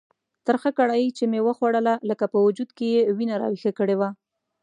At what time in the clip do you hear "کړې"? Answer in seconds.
3.79-3.95